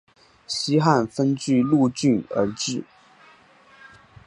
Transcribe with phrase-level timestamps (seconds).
[0.47, 2.83] 西汉分钜鹿郡而置。